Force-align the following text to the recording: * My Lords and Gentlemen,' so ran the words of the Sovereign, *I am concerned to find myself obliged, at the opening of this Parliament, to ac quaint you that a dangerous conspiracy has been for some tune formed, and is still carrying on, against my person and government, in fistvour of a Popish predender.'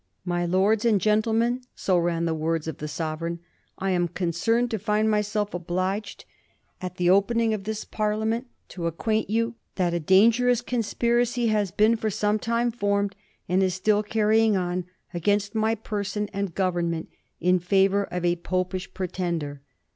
* 0.17 0.25
My 0.33 0.47
Lords 0.47 0.83
and 0.83 0.99
Gentlemen,' 0.99 1.61
so 1.75 1.95
ran 1.95 2.25
the 2.25 2.33
words 2.33 2.67
of 2.67 2.79
the 2.79 2.87
Sovereign, 2.87 3.37
*I 3.77 3.91
am 3.91 4.07
concerned 4.07 4.71
to 4.71 4.79
find 4.79 5.07
myself 5.11 5.53
obliged, 5.53 6.25
at 6.81 6.95
the 6.95 7.11
opening 7.11 7.53
of 7.53 7.65
this 7.65 7.85
Parliament, 7.85 8.47
to 8.69 8.87
ac 8.87 8.95
quaint 8.97 9.29
you 9.29 9.53
that 9.75 9.93
a 9.93 9.99
dangerous 9.99 10.61
conspiracy 10.61 11.49
has 11.49 11.69
been 11.69 11.95
for 11.97 12.09
some 12.09 12.39
tune 12.39 12.71
formed, 12.71 13.15
and 13.47 13.61
is 13.61 13.75
still 13.75 14.01
carrying 14.01 14.57
on, 14.57 14.85
against 15.13 15.53
my 15.53 15.75
person 15.75 16.27
and 16.33 16.55
government, 16.55 17.07
in 17.39 17.59
fistvour 17.59 18.07
of 18.09 18.25
a 18.25 18.37
Popish 18.37 18.91
predender.' 18.93 19.59